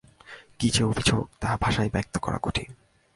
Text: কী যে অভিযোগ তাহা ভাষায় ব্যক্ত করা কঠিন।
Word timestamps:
কী 0.59 0.67
যে 0.69 0.83
অভিযোগ 0.83 1.21
তাহা 1.39 1.55
ভাষায় 1.61 1.89
ব্যক্ত 1.89 2.17
করা 2.17 2.39
কঠিন। 2.41 2.69